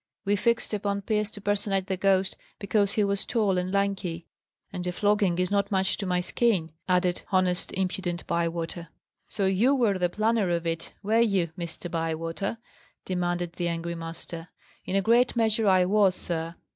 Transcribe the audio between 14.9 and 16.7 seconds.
a great measure I was, sir.